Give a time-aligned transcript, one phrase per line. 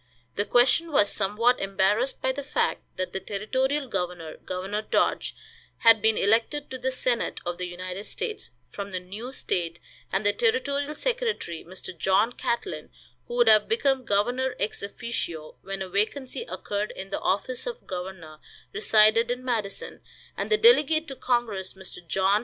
[0.35, 5.35] The question was somewhat embarrassed by the fact that the territorial governor, Governor Dodge,
[5.85, 9.77] had been elected to the senate of the United States from the new state,
[10.11, 11.95] and the territorial secretary, Mr.
[11.95, 12.89] John Catlin,
[13.27, 17.85] who would have become governor ex officio when a vacancy occurred in the office of
[17.85, 18.39] governor,
[18.73, 20.01] resided in Madison,
[20.35, 21.99] and the delegate to congress, Mr.
[22.07, 22.39] John H.